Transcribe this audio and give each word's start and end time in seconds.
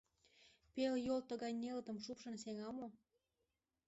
Пел 0.73 0.93
йол 1.07 1.19
тыгай 1.29 1.53
нелытым 1.61 1.97
шупшын 2.05 2.35
сеҥа 2.43 2.69
мо? 2.77 2.87